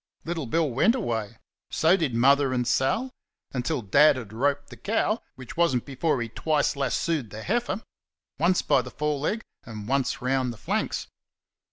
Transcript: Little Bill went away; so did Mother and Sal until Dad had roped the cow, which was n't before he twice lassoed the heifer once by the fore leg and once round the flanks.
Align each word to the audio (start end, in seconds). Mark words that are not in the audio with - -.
Little 0.25 0.47
Bill 0.47 0.67
went 0.67 0.95
away; 0.95 1.37
so 1.69 1.95
did 1.95 2.15
Mother 2.15 2.53
and 2.53 2.65
Sal 2.67 3.11
until 3.51 3.83
Dad 3.83 4.15
had 4.15 4.33
roped 4.33 4.71
the 4.71 4.75
cow, 4.75 5.21
which 5.35 5.55
was 5.55 5.75
n't 5.75 5.85
before 5.85 6.19
he 6.23 6.27
twice 6.29 6.75
lassoed 6.75 7.29
the 7.29 7.43
heifer 7.43 7.83
once 8.39 8.63
by 8.63 8.81
the 8.81 8.89
fore 8.89 9.19
leg 9.19 9.43
and 9.63 9.87
once 9.87 10.19
round 10.19 10.51
the 10.51 10.57
flanks. 10.57 11.05